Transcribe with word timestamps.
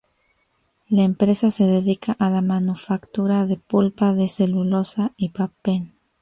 La 0.89 1.03
empresa 1.03 1.51
se 1.51 1.65
dedica 1.65 2.13
a 2.17 2.31
la 2.31 2.41
manufactura 2.41 3.45
de 3.45 3.57
pulpa 3.57 4.15
de 4.15 4.29
celulosa 4.29 5.11
y 5.15 5.29
papel. 5.29 5.93